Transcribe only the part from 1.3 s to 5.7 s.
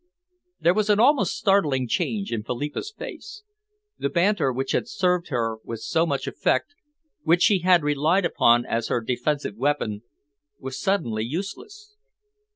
startling change in Philippa's face. The banter which had served her